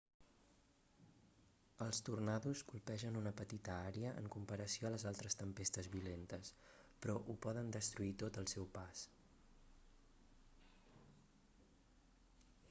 [1.87, 6.51] els tornados colpegen una petita àrea en comparació a les altres tempestes violentes
[7.05, 9.07] però ho poden destruir tot al seu pas